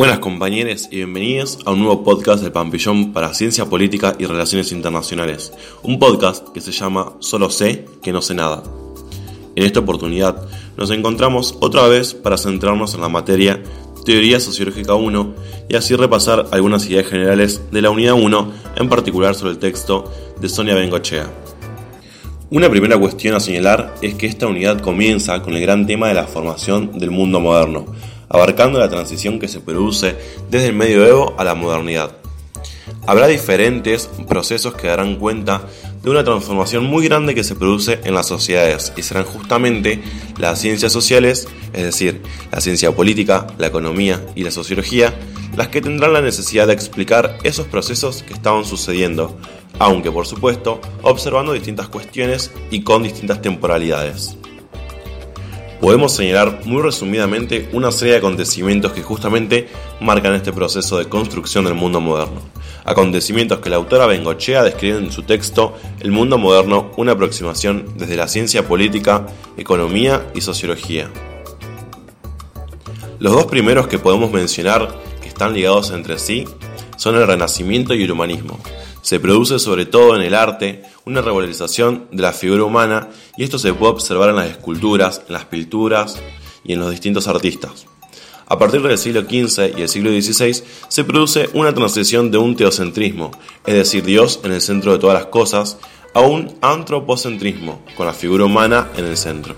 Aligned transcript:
Buenas 0.00 0.20
compañeros 0.20 0.88
y 0.90 0.96
bienvenidos 0.96 1.58
a 1.66 1.72
un 1.72 1.80
nuevo 1.80 2.02
podcast 2.02 2.42
del 2.42 2.52
Pampillón 2.52 3.12
para 3.12 3.34
Ciencia 3.34 3.66
Política 3.66 4.16
y 4.18 4.24
Relaciones 4.24 4.72
Internacionales, 4.72 5.52
un 5.82 5.98
podcast 5.98 6.48
que 6.54 6.62
se 6.62 6.72
llama 6.72 7.12
Solo 7.18 7.50
sé 7.50 7.84
que 8.02 8.10
no 8.10 8.22
sé 8.22 8.32
nada. 8.32 8.62
En 9.56 9.62
esta 9.62 9.80
oportunidad 9.80 10.42
nos 10.78 10.90
encontramos 10.90 11.54
otra 11.60 11.86
vez 11.86 12.14
para 12.14 12.38
centrarnos 12.38 12.94
en 12.94 13.02
la 13.02 13.10
materia 13.10 13.62
Teoría 14.06 14.40
Sociológica 14.40 14.94
1 14.94 15.34
y 15.68 15.76
así 15.76 15.94
repasar 15.94 16.46
algunas 16.50 16.86
ideas 16.86 17.06
generales 17.06 17.60
de 17.70 17.82
la 17.82 17.90
unidad 17.90 18.14
1, 18.14 18.52
en 18.76 18.88
particular 18.88 19.34
sobre 19.34 19.52
el 19.52 19.58
texto 19.58 20.10
de 20.40 20.48
Sonia 20.48 20.76
Bengochea. 20.76 21.30
Una 22.48 22.70
primera 22.70 22.96
cuestión 22.96 23.34
a 23.34 23.40
señalar 23.40 23.94
es 24.00 24.14
que 24.14 24.26
esta 24.26 24.46
unidad 24.46 24.80
comienza 24.80 25.42
con 25.42 25.54
el 25.56 25.60
gran 25.60 25.86
tema 25.86 26.08
de 26.08 26.14
la 26.14 26.26
formación 26.26 26.98
del 26.98 27.10
mundo 27.10 27.38
moderno, 27.38 27.84
abarcando 28.30 28.78
la 28.78 28.88
transición 28.88 29.38
que 29.38 29.48
se 29.48 29.60
produce 29.60 30.16
desde 30.48 30.68
el 30.68 30.74
medioevo 30.74 31.34
a 31.36 31.44
la 31.44 31.54
modernidad. 31.54 32.16
Habrá 33.06 33.26
diferentes 33.26 34.08
procesos 34.28 34.74
que 34.74 34.86
darán 34.86 35.16
cuenta 35.16 35.62
de 36.02 36.10
una 36.10 36.24
transformación 36.24 36.84
muy 36.84 37.06
grande 37.06 37.34
que 37.34 37.44
se 37.44 37.54
produce 37.54 38.00
en 38.04 38.14
las 38.14 38.28
sociedades 38.28 38.92
y 38.96 39.02
serán 39.02 39.24
justamente 39.24 40.00
las 40.38 40.60
ciencias 40.60 40.92
sociales, 40.92 41.48
es 41.72 41.84
decir, 41.84 42.22
la 42.50 42.60
ciencia 42.60 42.94
política, 42.94 43.48
la 43.58 43.66
economía 43.66 44.24
y 44.34 44.44
la 44.44 44.50
sociología, 44.50 45.12
las 45.56 45.68
que 45.68 45.80
tendrán 45.80 46.12
la 46.12 46.22
necesidad 46.22 46.68
de 46.68 46.72
explicar 46.72 47.38
esos 47.42 47.66
procesos 47.66 48.22
que 48.22 48.32
estaban 48.32 48.64
sucediendo, 48.64 49.36
aunque 49.78 50.12
por 50.12 50.26
supuesto 50.26 50.80
observando 51.02 51.52
distintas 51.52 51.88
cuestiones 51.88 52.52
y 52.70 52.82
con 52.82 53.02
distintas 53.02 53.42
temporalidades 53.42 54.36
podemos 55.80 56.14
señalar 56.14 56.60
muy 56.66 56.82
resumidamente 56.82 57.68
una 57.72 57.90
serie 57.90 58.12
de 58.12 58.18
acontecimientos 58.18 58.92
que 58.92 59.02
justamente 59.02 59.68
marcan 60.00 60.34
este 60.34 60.52
proceso 60.52 60.98
de 60.98 61.08
construcción 61.08 61.64
del 61.64 61.74
mundo 61.74 62.00
moderno. 62.00 62.40
Acontecimientos 62.84 63.60
que 63.60 63.70
la 63.70 63.76
autora 63.76 64.06
Bengochea 64.06 64.62
describe 64.62 64.98
en 64.98 65.10
su 65.10 65.22
texto 65.22 65.74
El 66.00 66.12
mundo 66.12 66.38
moderno, 66.38 66.92
una 66.96 67.12
aproximación 67.12 67.86
desde 67.96 68.16
la 68.16 68.28
ciencia 68.28 68.66
política, 68.66 69.26
economía 69.56 70.26
y 70.34 70.42
sociología. 70.42 71.10
Los 73.18 73.32
dos 73.32 73.46
primeros 73.46 73.86
que 73.86 73.98
podemos 73.98 74.30
mencionar 74.32 74.94
que 75.22 75.28
están 75.28 75.52
ligados 75.54 75.90
entre 75.90 76.18
sí 76.18 76.46
son 76.96 77.16
el 77.16 77.26
Renacimiento 77.26 77.94
y 77.94 78.02
el 78.02 78.10
humanismo. 78.10 78.58
Se 79.02 79.18
produce 79.18 79.58
sobre 79.58 79.86
todo 79.86 80.14
en 80.14 80.22
el 80.22 80.34
arte 80.34 80.82
una 81.04 81.22
revalorización 81.22 82.06
de 82.12 82.22
la 82.22 82.32
figura 82.32 82.64
humana 82.64 83.08
y 83.36 83.44
esto 83.44 83.58
se 83.58 83.72
puede 83.72 83.92
observar 83.92 84.30
en 84.30 84.36
las 84.36 84.50
esculturas, 84.50 85.22
en 85.26 85.32
las 85.32 85.46
pinturas 85.46 86.20
y 86.64 86.74
en 86.74 86.80
los 86.80 86.90
distintos 86.90 87.26
artistas. 87.26 87.86
A 88.46 88.58
partir 88.58 88.82
del 88.82 88.98
siglo 88.98 89.22
XV 89.22 89.78
y 89.78 89.82
el 89.82 89.88
siglo 89.88 90.10
XVI 90.10 90.62
se 90.88 91.04
produce 91.04 91.48
una 91.54 91.72
transición 91.72 92.32
de 92.32 92.38
un 92.38 92.56
teocentrismo, 92.56 93.30
es 93.64 93.74
decir, 93.74 94.04
Dios 94.04 94.40
en 94.42 94.52
el 94.52 94.60
centro 94.60 94.92
de 94.92 94.98
todas 94.98 95.14
las 95.14 95.26
cosas, 95.26 95.78
a 96.14 96.20
un 96.20 96.56
antropocentrismo, 96.60 97.84
con 97.96 98.06
la 98.06 98.12
figura 98.12 98.44
humana 98.44 98.88
en 98.96 99.04
el 99.04 99.16
centro. 99.16 99.54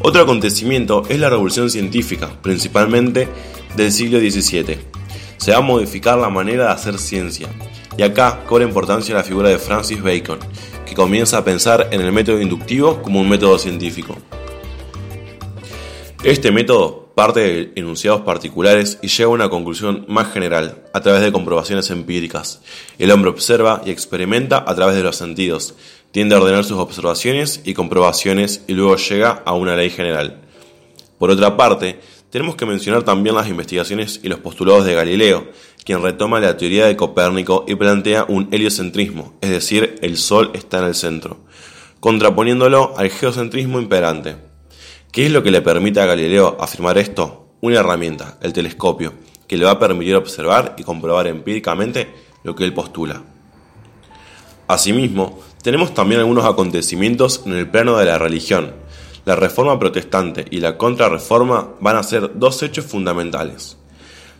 Otro 0.00 0.22
acontecimiento 0.22 1.02
es 1.08 1.18
la 1.20 1.28
revolución 1.28 1.68
científica, 1.68 2.30
principalmente 2.40 3.28
del 3.76 3.92
siglo 3.92 4.18
XVII. 4.20 4.78
Se 5.36 5.52
va 5.52 5.58
a 5.58 5.60
modificar 5.60 6.16
la 6.16 6.30
manera 6.30 6.64
de 6.64 6.70
hacer 6.70 6.98
ciencia, 6.98 7.48
y 7.98 8.02
acá 8.04 8.44
cobra 8.46 8.64
importancia 8.64 9.14
la 9.14 9.24
figura 9.24 9.48
de 9.48 9.58
Francis 9.58 10.00
Bacon, 10.00 10.38
que 10.86 10.94
comienza 10.94 11.36
a 11.36 11.44
pensar 11.44 11.88
en 11.90 12.00
el 12.00 12.12
método 12.12 12.40
inductivo 12.40 13.02
como 13.02 13.20
un 13.20 13.28
método 13.28 13.58
científico. 13.58 14.16
Este 16.22 16.52
método 16.52 17.08
parte 17.16 17.40
de 17.40 17.72
enunciados 17.74 18.20
particulares 18.20 19.00
y 19.02 19.08
llega 19.08 19.24
a 19.24 19.32
una 19.32 19.48
conclusión 19.48 20.04
más 20.06 20.32
general, 20.32 20.84
a 20.92 21.00
través 21.00 21.20
de 21.22 21.32
comprobaciones 21.32 21.90
empíricas. 21.90 22.60
El 23.00 23.10
hombre 23.10 23.30
observa 23.30 23.82
y 23.84 23.90
experimenta 23.90 24.62
a 24.64 24.74
través 24.76 24.94
de 24.94 25.02
los 25.02 25.16
sentidos, 25.16 25.74
tiende 26.12 26.36
a 26.36 26.38
ordenar 26.38 26.64
sus 26.64 26.78
observaciones 26.78 27.62
y 27.64 27.74
comprobaciones 27.74 28.62
y 28.68 28.74
luego 28.74 28.94
llega 28.94 29.42
a 29.44 29.54
una 29.54 29.74
ley 29.74 29.90
general. 29.90 30.42
Por 31.18 31.30
otra 31.30 31.56
parte, 31.56 31.98
tenemos 32.30 32.56
que 32.56 32.66
mencionar 32.66 33.02
también 33.04 33.34
las 33.34 33.48
investigaciones 33.48 34.20
y 34.22 34.28
los 34.28 34.40
postulados 34.40 34.84
de 34.84 34.94
Galileo, 34.94 35.48
quien 35.84 36.02
retoma 36.02 36.40
la 36.40 36.56
teoría 36.56 36.86
de 36.86 36.96
Copérnico 36.96 37.64
y 37.66 37.74
plantea 37.74 38.26
un 38.28 38.48
heliocentrismo, 38.52 39.34
es 39.40 39.50
decir, 39.50 39.98
el 40.02 40.18
Sol 40.18 40.50
está 40.54 40.78
en 40.78 40.84
el 40.84 40.94
centro, 40.94 41.38
contraponiéndolo 42.00 42.94
al 42.96 43.08
geocentrismo 43.10 43.80
imperante. 43.80 44.36
¿Qué 45.10 45.26
es 45.26 45.32
lo 45.32 45.42
que 45.42 45.50
le 45.50 45.62
permite 45.62 46.00
a 46.00 46.06
Galileo 46.06 46.58
afirmar 46.60 46.98
esto? 46.98 47.48
Una 47.62 47.80
herramienta, 47.80 48.38
el 48.42 48.52
telescopio, 48.52 49.14
que 49.46 49.56
le 49.56 49.64
va 49.64 49.72
a 49.72 49.78
permitir 49.78 50.14
observar 50.14 50.76
y 50.78 50.82
comprobar 50.82 51.26
empíricamente 51.26 52.08
lo 52.44 52.54
que 52.54 52.64
él 52.64 52.74
postula. 52.74 53.22
Asimismo, 54.68 55.40
tenemos 55.62 55.94
también 55.94 56.20
algunos 56.20 56.44
acontecimientos 56.44 57.42
en 57.46 57.54
el 57.54 57.70
plano 57.70 57.96
de 57.96 58.04
la 58.04 58.18
religión, 58.18 58.74
la 59.28 59.36
reforma 59.36 59.78
protestante 59.78 60.46
y 60.50 60.60
la 60.60 60.78
contrarreforma 60.78 61.74
van 61.80 61.96
a 61.96 62.02
ser 62.02 62.38
dos 62.38 62.62
hechos 62.62 62.86
fundamentales. 62.86 63.76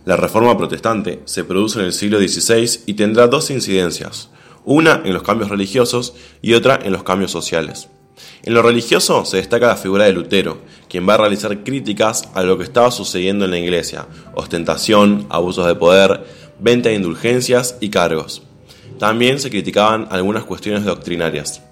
La 0.06 0.16
reforma 0.16 0.56
protestante 0.56 1.20
se 1.26 1.44
produce 1.44 1.78
en 1.78 1.84
el 1.84 1.92
siglo 1.92 2.18
XVI 2.18 2.84
y 2.86 2.94
tendrá 2.94 3.26
dos 3.26 3.50
incidencias, 3.50 4.30
una 4.64 5.02
en 5.04 5.12
los 5.12 5.22
cambios 5.22 5.50
religiosos 5.50 6.14
y 6.40 6.54
otra 6.54 6.80
en 6.82 6.92
los 6.92 7.02
cambios 7.02 7.30
sociales. 7.30 7.90
En 8.42 8.54
lo 8.54 8.62
religioso 8.62 9.26
se 9.26 9.36
destaca 9.36 9.66
la 9.66 9.76
figura 9.76 10.06
de 10.06 10.14
Lutero, 10.14 10.62
quien 10.88 11.06
va 11.06 11.12
a 11.12 11.18
realizar 11.18 11.62
críticas 11.64 12.26
a 12.32 12.42
lo 12.42 12.56
que 12.56 12.64
estaba 12.64 12.90
sucediendo 12.90 13.44
en 13.44 13.50
la 13.50 13.58
iglesia, 13.58 14.06
ostentación, 14.32 15.26
abusos 15.28 15.66
de 15.66 15.74
poder, 15.74 16.24
venta 16.60 16.88
de 16.88 16.94
indulgencias 16.94 17.76
y 17.82 17.90
cargos. 17.90 18.40
También 18.98 19.38
se 19.38 19.50
criticaban 19.50 20.08
algunas 20.10 20.44
cuestiones 20.44 20.86
doctrinarias. 20.86 21.67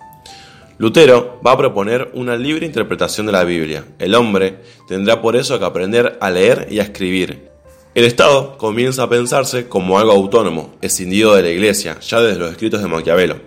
Lutero 0.78 1.40
va 1.46 1.52
a 1.52 1.56
proponer 1.56 2.10
una 2.12 2.36
libre 2.36 2.66
interpretación 2.66 3.24
de 3.24 3.32
la 3.32 3.44
Biblia. 3.44 3.84
El 3.98 4.14
hombre 4.14 4.60
tendrá 4.86 5.22
por 5.22 5.34
eso 5.34 5.58
que 5.58 5.64
aprender 5.64 6.18
a 6.20 6.30
leer 6.30 6.68
y 6.70 6.80
a 6.80 6.82
escribir. 6.82 7.48
El 7.94 8.04
Estado 8.04 8.58
comienza 8.58 9.04
a 9.04 9.08
pensarse 9.08 9.68
como 9.68 9.98
algo 9.98 10.12
autónomo, 10.12 10.74
escindido 10.82 11.34
de 11.34 11.42
la 11.42 11.48
Iglesia, 11.48 11.98
ya 12.00 12.20
desde 12.20 12.38
los 12.38 12.50
escritos 12.50 12.82
de 12.82 12.88
Maquiavelo. 12.88 13.40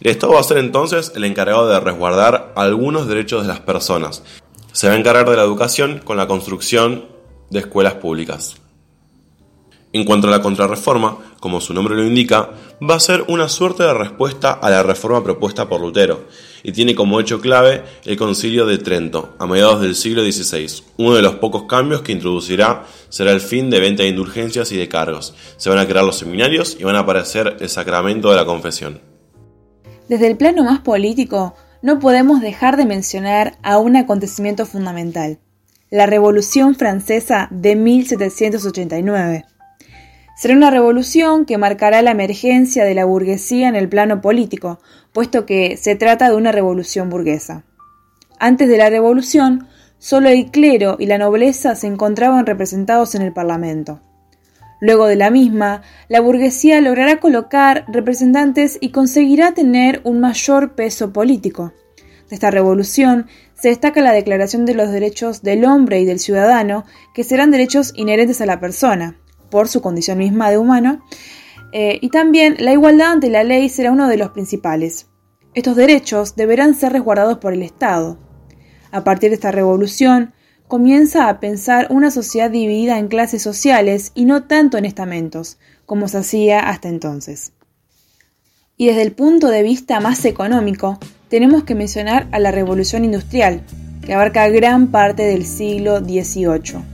El 0.00 0.10
Estado 0.10 0.32
va 0.32 0.40
a 0.40 0.44
ser 0.44 0.56
entonces 0.56 1.12
el 1.14 1.24
encargado 1.24 1.68
de 1.68 1.78
resguardar 1.78 2.54
algunos 2.56 3.06
derechos 3.06 3.42
de 3.42 3.48
las 3.48 3.60
personas. 3.60 4.22
Se 4.72 4.88
va 4.88 4.94
a 4.94 4.98
encargar 4.98 5.28
de 5.28 5.36
la 5.36 5.42
educación 5.42 6.00
con 6.02 6.16
la 6.16 6.26
construcción 6.26 7.04
de 7.50 7.58
escuelas 7.58 7.94
públicas. 7.94 8.61
En 9.94 10.04
cuanto 10.04 10.26
a 10.26 10.30
la 10.30 10.40
contrarreforma, 10.40 11.18
como 11.38 11.60
su 11.60 11.74
nombre 11.74 11.94
lo 11.94 12.06
indica, 12.06 12.48
va 12.80 12.94
a 12.94 13.00
ser 13.00 13.24
una 13.28 13.50
suerte 13.50 13.82
de 13.82 13.92
respuesta 13.92 14.52
a 14.52 14.70
la 14.70 14.82
reforma 14.82 15.22
propuesta 15.22 15.68
por 15.68 15.82
Lutero, 15.82 16.24
y 16.62 16.72
tiene 16.72 16.94
como 16.94 17.20
hecho 17.20 17.42
clave 17.42 17.84
el 18.06 18.16
concilio 18.16 18.64
de 18.64 18.78
Trento, 18.78 19.36
a 19.38 19.46
mediados 19.46 19.82
del 19.82 19.94
siglo 19.94 20.22
XVI. 20.22 20.82
Uno 20.96 21.14
de 21.14 21.20
los 21.20 21.34
pocos 21.34 21.64
cambios 21.64 22.00
que 22.00 22.12
introducirá 22.12 22.86
será 23.10 23.32
el 23.32 23.42
fin 23.42 23.68
de 23.68 23.80
venta 23.80 24.02
de 24.02 24.08
indulgencias 24.08 24.72
y 24.72 24.78
de 24.78 24.88
cargos. 24.88 25.34
Se 25.58 25.68
van 25.68 25.78
a 25.78 25.86
crear 25.86 26.06
los 26.06 26.16
seminarios 26.16 26.74
y 26.80 26.84
van 26.84 26.96
a 26.96 27.00
aparecer 27.00 27.58
el 27.60 27.68
sacramento 27.68 28.30
de 28.30 28.36
la 28.36 28.46
confesión. 28.46 29.02
Desde 30.08 30.26
el 30.26 30.38
plano 30.38 30.64
más 30.64 30.80
político, 30.80 31.54
no 31.82 31.98
podemos 31.98 32.40
dejar 32.40 32.78
de 32.78 32.86
mencionar 32.86 33.58
a 33.62 33.76
un 33.76 33.96
acontecimiento 33.96 34.64
fundamental, 34.64 35.38
la 35.90 36.06
Revolución 36.06 36.76
Francesa 36.76 37.48
de 37.50 37.76
1789 37.76 39.44
Será 40.42 40.56
una 40.56 40.72
revolución 40.72 41.44
que 41.44 41.56
marcará 41.56 42.02
la 42.02 42.10
emergencia 42.10 42.84
de 42.84 42.96
la 42.96 43.04
burguesía 43.04 43.68
en 43.68 43.76
el 43.76 43.88
plano 43.88 44.20
político, 44.20 44.80
puesto 45.12 45.46
que 45.46 45.76
se 45.76 45.94
trata 45.94 46.28
de 46.28 46.34
una 46.34 46.50
revolución 46.50 47.08
burguesa. 47.10 47.62
Antes 48.40 48.68
de 48.68 48.76
la 48.76 48.90
revolución, 48.90 49.68
solo 50.00 50.30
el 50.30 50.50
clero 50.50 50.96
y 50.98 51.06
la 51.06 51.16
nobleza 51.16 51.76
se 51.76 51.86
encontraban 51.86 52.44
representados 52.44 53.14
en 53.14 53.22
el 53.22 53.32
Parlamento. 53.32 54.00
Luego 54.80 55.06
de 55.06 55.14
la 55.14 55.30
misma, 55.30 55.82
la 56.08 56.20
burguesía 56.20 56.80
logrará 56.80 57.20
colocar 57.20 57.84
representantes 57.86 58.78
y 58.80 58.90
conseguirá 58.90 59.54
tener 59.54 60.00
un 60.02 60.18
mayor 60.18 60.74
peso 60.74 61.12
político. 61.12 61.72
De 62.28 62.34
esta 62.34 62.50
revolución 62.50 63.28
se 63.54 63.68
destaca 63.68 64.00
la 64.00 64.12
Declaración 64.12 64.66
de 64.66 64.74
los 64.74 64.90
Derechos 64.90 65.42
del 65.42 65.64
Hombre 65.64 66.00
y 66.00 66.04
del 66.04 66.18
Ciudadano, 66.18 66.84
que 67.14 67.22
serán 67.22 67.52
derechos 67.52 67.92
inherentes 67.94 68.40
a 68.40 68.46
la 68.46 68.58
persona, 68.58 69.21
por 69.52 69.68
su 69.68 69.82
condición 69.82 70.16
misma 70.16 70.50
de 70.50 70.56
humano, 70.56 71.04
eh, 71.72 71.98
y 72.00 72.08
también 72.08 72.56
la 72.58 72.72
igualdad 72.72 73.12
ante 73.12 73.28
la 73.28 73.44
ley 73.44 73.68
será 73.68 73.92
uno 73.92 74.08
de 74.08 74.16
los 74.16 74.30
principales. 74.30 75.08
Estos 75.52 75.76
derechos 75.76 76.36
deberán 76.36 76.74
ser 76.74 76.92
resguardados 76.92 77.36
por 77.36 77.52
el 77.52 77.62
Estado. 77.62 78.18
A 78.90 79.04
partir 79.04 79.28
de 79.28 79.34
esta 79.34 79.52
revolución, 79.52 80.32
comienza 80.68 81.28
a 81.28 81.38
pensar 81.38 81.86
una 81.90 82.10
sociedad 82.10 82.50
dividida 82.50 82.98
en 82.98 83.08
clases 83.08 83.42
sociales 83.42 84.12
y 84.14 84.24
no 84.24 84.44
tanto 84.44 84.78
en 84.78 84.86
estamentos, 84.86 85.58
como 85.84 86.08
se 86.08 86.18
hacía 86.18 86.60
hasta 86.60 86.88
entonces. 86.88 87.52
Y 88.78 88.86
desde 88.86 89.02
el 89.02 89.12
punto 89.12 89.48
de 89.48 89.62
vista 89.62 90.00
más 90.00 90.24
económico, 90.24 90.98
tenemos 91.28 91.64
que 91.64 91.74
mencionar 91.74 92.26
a 92.32 92.38
la 92.38 92.52
revolución 92.52 93.04
industrial, 93.04 93.64
que 94.04 94.14
abarca 94.14 94.48
gran 94.48 94.90
parte 94.90 95.24
del 95.24 95.44
siglo 95.44 95.98
XVIII. 96.00 96.91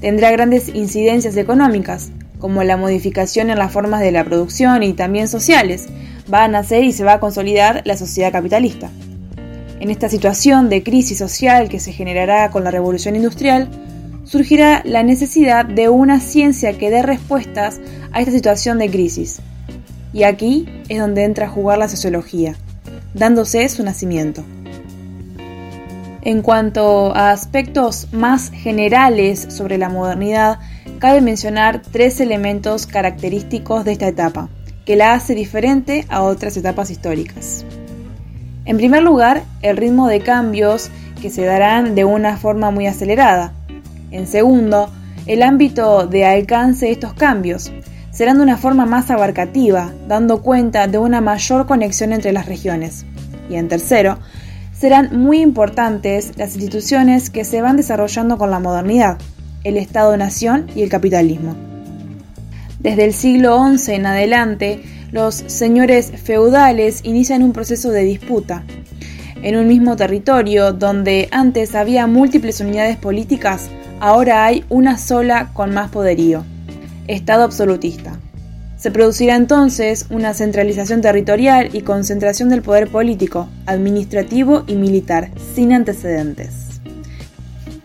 Tendrá 0.00 0.30
grandes 0.30 0.68
incidencias 0.68 1.36
económicas, 1.36 2.10
como 2.38 2.62
la 2.64 2.76
modificación 2.76 3.50
en 3.50 3.58
las 3.58 3.72
formas 3.72 4.00
de 4.00 4.12
la 4.12 4.24
producción 4.24 4.82
y 4.82 4.94
también 4.94 5.28
sociales. 5.28 5.88
Va 6.32 6.44
a 6.44 6.48
nacer 6.48 6.84
y 6.84 6.92
se 6.92 7.04
va 7.04 7.14
a 7.14 7.20
consolidar 7.20 7.82
la 7.84 7.96
sociedad 7.96 8.32
capitalista. 8.32 8.90
En 9.80 9.90
esta 9.90 10.08
situación 10.08 10.68
de 10.68 10.82
crisis 10.82 11.18
social 11.18 11.68
que 11.68 11.80
se 11.80 11.92
generará 11.92 12.50
con 12.50 12.64
la 12.64 12.70
revolución 12.70 13.16
industrial, 13.16 13.68
surgirá 14.24 14.82
la 14.84 15.02
necesidad 15.02 15.64
de 15.64 15.88
una 15.88 16.20
ciencia 16.20 16.76
que 16.76 16.90
dé 16.90 17.02
respuestas 17.02 17.80
a 18.12 18.20
esta 18.20 18.32
situación 18.32 18.78
de 18.78 18.90
crisis. 18.90 19.40
Y 20.12 20.24
aquí 20.24 20.68
es 20.88 20.98
donde 20.98 21.24
entra 21.24 21.46
a 21.46 21.50
jugar 21.50 21.78
la 21.78 21.88
sociología, 21.88 22.56
dándose 23.14 23.68
su 23.68 23.82
nacimiento. 23.82 24.44
En 26.22 26.42
cuanto 26.42 27.16
a 27.16 27.30
aspectos 27.30 28.08
más 28.12 28.50
generales 28.50 29.46
sobre 29.48 29.78
la 29.78 29.88
modernidad, 29.88 30.58
cabe 30.98 31.22
mencionar 31.22 31.80
tres 31.80 32.20
elementos 32.20 32.86
característicos 32.86 33.86
de 33.86 33.92
esta 33.92 34.08
etapa, 34.08 34.50
que 34.84 34.96
la 34.96 35.14
hace 35.14 35.34
diferente 35.34 36.04
a 36.10 36.22
otras 36.22 36.58
etapas 36.58 36.90
históricas. 36.90 37.64
En 38.66 38.76
primer 38.76 39.02
lugar, 39.02 39.44
el 39.62 39.78
ritmo 39.78 40.08
de 40.08 40.20
cambios 40.20 40.90
que 41.22 41.30
se 41.30 41.44
darán 41.44 41.94
de 41.94 42.04
una 42.04 42.36
forma 42.36 42.70
muy 42.70 42.86
acelerada. 42.86 43.54
En 44.10 44.26
segundo, 44.26 44.90
el 45.24 45.42
ámbito 45.42 46.06
de 46.06 46.26
alcance 46.26 46.86
de 46.86 46.92
estos 46.92 47.14
cambios 47.14 47.72
serán 48.10 48.36
de 48.36 48.42
una 48.42 48.58
forma 48.58 48.84
más 48.84 49.10
abarcativa, 49.10 49.90
dando 50.06 50.42
cuenta 50.42 50.86
de 50.86 50.98
una 50.98 51.22
mayor 51.22 51.66
conexión 51.66 52.12
entre 52.12 52.32
las 52.32 52.44
regiones. 52.44 53.06
Y 53.48 53.56
en 53.56 53.68
tercero, 53.68 54.18
serán 54.80 55.10
muy 55.12 55.42
importantes 55.42 56.32
las 56.38 56.54
instituciones 56.54 57.28
que 57.28 57.44
se 57.44 57.60
van 57.60 57.76
desarrollando 57.76 58.38
con 58.38 58.50
la 58.50 58.60
modernidad, 58.60 59.18
el 59.62 59.76
Estado-Nación 59.76 60.68
y 60.74 60.80
el 60.80 60.88
capitalismo. 60.88 61.54
Desde 62.78 63.04
el 63.04 63.12
siglo 63.12 63.58
XI 63.76 63.92
en 63.92 64.06
adelante, 64.06 64.80
los 65.12 65.34
señores 65.34 66.10
feudales 66.22 67.00
inician 67.04 67.42
un 67.42 67.52
proceso 67.52 67.90
de 67.90 68.04
disputa. 68.04 68.64
En 69.42 69.56
un 69.56 69.68
mismo 69.68 69.96
territorio 69.96 70.72
donde 70.72 71.28
antes 71.30 71.74
había 71.74 72.06
múltiples 72.06 72.62
unidades 72.62 72.96
políticas, 72.96 73.68
ahora 74.00 74.46
hay 74.46 74.64
una 74.70 74.96
sola 74.96 75.50
con 75.52 75.74
más 75.74 75.90
poderío. 75.90 76.42
Estado 77.06 77.44
absolutista. 77.44 78.18
Se 78.80 78.90
producirá 78.90 79.36
entonces 79.36 80.06
una 80.08 80.32
centralización 80.32 81.02
territorial 81.02 81.68
y 81.74 81.82
concentración 81.82 82.48
del 82.48 82.62
poder 82.62 82.88
político, 82.88 83.46
administrativo 83.66 84.64
y 84.66 84.74
militar, 84.74 85.28
sin 85.54 85.74
antecedentes. 85.74 86.80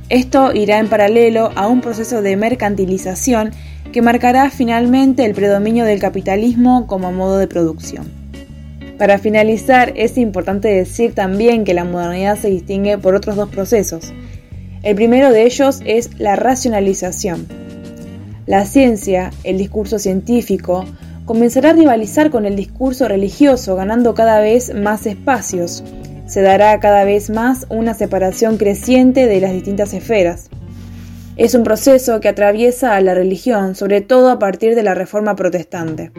Esto 0.08 0.54
irá 0.54 0.80
en 0.80 0.88
paralelo 0.88 1.52
a 1.56 1.68
un 1.68 1.82
proceso 1.82 2.22
de 2.22 2.38
mercantilización 2.38 3.52
que 3.92 4.02
marcará 4.02 4.50
finalmente 4.50 5.26
el 5.26 5.34
predominio 5.34 5.84
del 5.84 6.00
capitalismo 6.00 6.88
como 6.88 7.12
modo 7.12 7.40
de 7.40 7.50
producción. 7.50 8.10
Para 8.98 9.18
finalizar, 9.18 9.92
es 9.98 10.18
importante 10.18 10.70
decir 10.70 11.14
también 11.14 11.66
que 11.66 11.74
la 11.74 11.84
modernidad 11.84 12.40
se 12.40 12.50
distingue 12.50 12.98
por 12.98 13.16
otros 13.16 13.36
dos 13.36 13.50
procesos. 13.50 14.14
El 14.82 14.96
primero 14.96 15.30
de 15.34 15.44
ellos 15.44 15.82
es 15.86 16.18
la 16.20 16.38
racionalización, 16.38 17.65
la 18.46 18.66
ciencia, 18.66 19.32
el 19.44 19.58
discurso 19.58 19.98
científico, 19.98 20.86
comenzará 21.26 21.72
a 21.72 21.74
rivalizar 21.74 22.30
con 22.30 22.46
el 22.46 22.56
discurso 22.56 23.08
religioso, 23.08 23.76
ganando 23.76 24.14
cada 24.14 24.40
vez 24.40 24.74
más 24.74 25.08
espacios. 25.08 25.84
Se 26.28 26.42
dará 26.42 26.80
cada 26.80 27.04
vez 27.06 27.30
más 27.30 27.66
una 27.70 27.94
separación 27.94 28.58
creciente 28.58 29.26
de 29.26 29.42
las 29.42 29.52
distintas 29.52 29.94
esferas. 29.94 30.50
Es 31.38 31.56
un 31.56 31.64
proceso 31.64 32.20
que 32.20 32.30
atraviesa 32.30 32.96
a 32.96 33.02
la 33.02 33.16
religión, 33.16 33.76
sobre 33.76 34.02
todo 34.02 34.30
a 34.30 34.40
partir 34.40 34.76
de 34.76 34.84
la 34.84 34.94
Reforma 34.94 35.36
Protestante. 35.36 36.12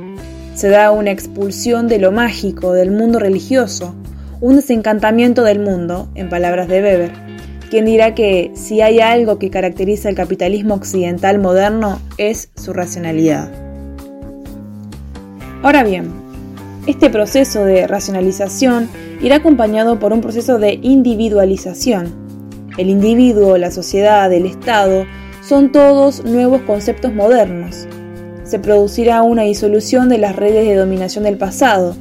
Se 0.55 0.69
da 0.69 0.91
una 0.91 1.13
expulsión 1.13 1.87
de 1.87 1.99
lo 1.99 2.13
mágico, 2.13 2.73
del 2.73 2.91
mundo 2.91 3.19
religioso, 3.19 3.95
un 4.41 4.57
desencantamiento 4.57 5.45
del 5.45 5.61
mundo, 5.61 6.09
en 6.15 6.29
palabras 6.29 6.69
de 6.69 6.83
Weber 6.83 7.26
quien 7.71 7.85
dirá 7.85 8.15
que 8.15 8.53
si 8.55 8.81
hay 8.81 9.01
algo 9.01 9.39
que 9.39 9.51
caracteriza 9.51 10.09
el 10.09 10.15
capitalismo 10.15 10.75
occidental 10.75 11.39
moderno 11.39 12.01
es 12.19 12.51
su 12.55 12.73
racionalidad. 12.73 13.51
Ahora 15.63 15.83
bien, 15.83 16.13
este 16.87 17.11
proceso 17.11 17.65
de 17.65 17.87
racionalización 17.87 18.89
irá 19.21 19.37
acompañado 19.37 19.99
por 19.99 20.13
un 20.13 20.21
proceso 20.21 20.59
de 20.59 20.79
individualización. 20.83 22.15
El 22.79 22.89
individuo, 22.91 23.59
la 23.59 23.71
sociedad, 23.71 24.33
el 24.33 24.47
Estado 24.47 25.05
son 25.43 25.73
todos 25.73 26.25
nuevos 26.25 26.63
conceptos 26.63 27.15
modernos. 27.15 27.89
Se 28.45 28.59
producirá 28.59 29.23
una 29.23 29.43
disolución 29.43 30.09
de 30.09 30.19
las 30.19 30.37
redes 30.37 30.69
de 30.69 30.77
dominación 30.77 31.25
del 31.25 31.39
pasado. 31.39 31.97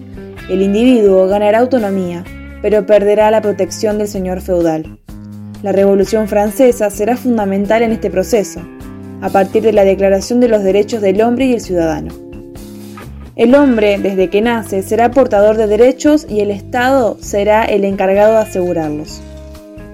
El 0.49 0.61
individuo 0.61 1.27
ganará 1.27 1.59
autonomía, 1.59 2.23
pero 2.61 2.85
perderá 2.85 3.31
la 3.31 3.41
protección 3.41 3.97
del 3.97 4.07
señor 4.07 4.41
feudal. 4.41 4.99
La 5.63 5.71
Revolución 5.71 6.27
Francesa 6.27 6.89
será 6.89 7.17
fundamental 7.17 7.81
en 7.81 7.91
este 7.91 8.09
proceso, 8.09 8.61
a 9.21 9.29
partir 9.29 9.63
de 9.63 9.73
la 9.73 9.83
Declaración 9.83 10.39
de 10.39 10.49
los 10.49 10.63
Derechos 10.63 11.01
del 11.01 11.21
Hombre 11.21 11.45
y 11.45 11.53
el 11.53 11.61
Ciudadano. 11.61 12.13
El 13.35 13.55
hombre, 13.55 13.97
desde 13.97 14.29
que 14.29 14.41
nace, 14.41 14.81
será 14.81 15.11
portador 15.11 15.57
de 15.57 15.67
derechos 15.67 16.25
y 16.29 16.39
el 16.39 16.51
Estado 16.51 17.17
será 17.19 17.65
el 17.65 17.83
encargado 17.83 18.33
de 18.33 18.39
asegurarlos. 18.39 19.21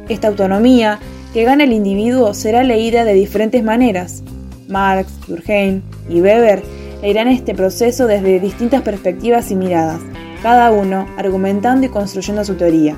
Esta 0.09 0.27
autonomía 0.27 0.99
que 1.33 1.43
gana 1.43 1.63
el 1.63 1.73
individuo 1.73 2.33
será 2.33 2.63
leída 2.63 3.03
de 3.03 3.13
diferentes 3.13 3.63
maneras. 3.63 4.23
Marx, 4.67 5.11
Durkheim 5.27 5.81
y 6.09 6.21
Weber 6.21 6.61
leerán 7.01 7.29
este 7.29 7.55
proceso 7.55 8.07
desde 8.07 8.39
distintas 8.39 8.81
perspectivas 8.81 9.49
y 9.49 9.55
miradas, 9.55 9.99
cada 10.43 10.71
uno 10.71 11.07
argumentando 11.17 11.87
y 11.87 11.89
construyendo 11.89 12.43
su 12.43 12.55
teoría. 12.55 12.95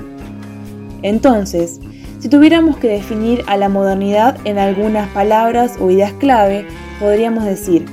Entonces, 1.02 1.80
si 2.24 2.30
tuviéramos 2.30 2.78
que 2.78 2.88
definir 2.88 3.44
a 3.46 3.58
la 3.58 3.68
modernidad 3.68 4.38
en 4.46 4.56
algunas 4.56 5.10
palabras 5.10 5.74
o 5.78 5.90
ideas 5.90 6.14
clave, 6.14 6.66
podríamos 6.98 7.44
decir 7.44 7.84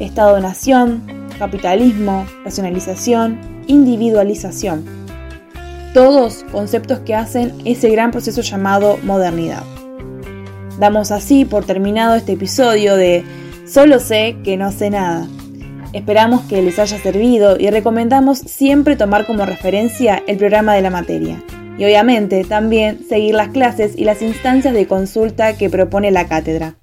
Estado-nación, 0.00 1.00
capitalismo, 1.38 2.26
racionalización, 2.44 3.38
individualización. 3.68 4.84
Todos 5.94 6.44
conceptos 6.50 6.98
que 7.06 7.14
hacen 7.14 7.54
ese 7.64 7.88
gran 7.90 8.10
proceso 8.10 8.40
llamado 8.40 8.98
modernidad. 9.04 9.62
Damos 10.80 11.12
así 11.12 11.44
por 11.44 11.64
terminado 11.64 12.16
este 12.16 12.32
episodio 12.32 12.96
de 12.96 13.24
Solo 13.64 14.00
sé 14.00 14.38
que 14.42 14.56
no 14.56 14.72
sé 14.72 14.90
nada. 14.90 15.28
Esperamos 15.92 16.40
que 16.46 16.62
les 16.62 16.80
haya 16.80 16.98
servido 16.98 17.56
y 17.60 17.70
recomendamos 17.70 18.38
siempre 18.38 18.96
tomar 18.96 19.24
como 19.24 19.46
referencia 19.46 20.20
el 20.26 20.36
programa 20.36 20.74
de 20.74 20.82
la 20.82 20.90
materia 20.90 21.40
y 21.78 21.84
obviamente 21.84 22.44
también 22.44 23.00
seguir 23.08 23.34
las 23.34 23.48
clases 23.48 23.94
y 23.96 24.04
las 24.04 24.22
instancias 24.22 24.74
de 24.74 24.86
consulta 24.86 25.56
que 25.56 25.70
propone 25.70 26.10
la 26.10 26.26
cátedra. 26.26 26.76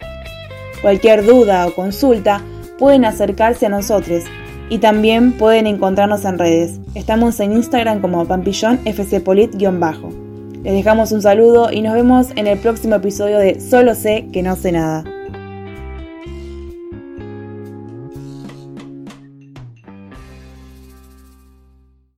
Cualquier 0.82 1.26
duda 1.26 1.68
o 1.68 1.74
consulta 1.74 2.42
pueden 2.78 3.06
acercarse 3.06 3.66
a 3.66 3.70
nosotros 3.70 4.24
y 4.70 4.78
también 4.78 5.34
pueden 5.34 5.68
encontrarnos 5.68 6.26
en 6.26 6.40
redes. 6.40 6.80
Estamos 6.96 7.40
en 7.40 7.54
Instagram 7.54 8.02
como 8.02 8.26
pampillón 8.26 8.80
bajo 9.80 10.10
Les 10.64 10.74
dejamos 10.74 11.12
un 11.12 11.22
saludo 11.22 11.72
y 11.72 11.82
nos 11.82 11.94
vemos 11.94 12.28
en 12.36 12.48
el 12.48 12.58
próximo 12.60 12.96
episodio 12.96 13.40
de 13.40 13.60
Solo 13.60 13.96
sé 13.96 14.28
que 14.32 14.44
no 14.44 14.56
sé 14.56 14.72
nada. 14.72 15.19